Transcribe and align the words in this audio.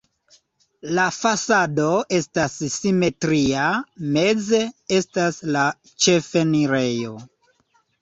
La 0.99 1.03
fasado 1.17 1.85
estas 2.21 2.57
simetria, 2.77 3.69
meze 4.19 4.65
estas 5.01 5.41
la 5.55 5.69
ĉefenirejo. 5.95 7.19